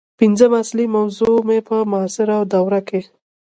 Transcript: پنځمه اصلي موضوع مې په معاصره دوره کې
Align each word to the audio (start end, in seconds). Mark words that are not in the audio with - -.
پنځمه 0.19 0.57
اصلي 0.63 0.85
موضوع 0.95 1.35
مې 1.47 1.59
په 1.67 1.75
معاصره 1.91 2.35
دوره 2.53 2.79
کې 2.87 3.01